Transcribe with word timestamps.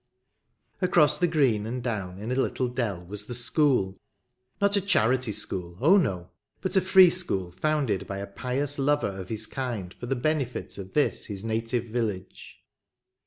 Across 0.81 1.19
the 1.19 1.27
green 1.27 1.67
and 1.67 1.83
down 1.83 2.17
in 2.17 2.31
a 2.31 2.35
little 2.35 2.67
dell 2.67 3.05
was 3.05 3.27
the 3.27 3.35
school; 3.35 3.99
not 4.59 4.75
a 4.75 4.81
charity 4.81 5.31
school— 5.31 5.77
oh 5.79 5.95
no!— 5.97 6.31
but 6.61 6.75
a 6.75 6.81
free 6.81 7.11
school, 7.11 7.51
founded 7.51 8.07
by 8.07 8.17
a 8.17 8.25
pious 8.25 8.79
lover 8.79 9.05
of 9.15 9.29
his 9.29 9.45
kind 9.45 9.93
for 9.93 10.07
the 10.07 10.15
benefit 10.15 10.79
of 10.79 10.93
this 10.93 11.27
his 11.27 11.43
native 11.43 11.83
village. 11.83 12.63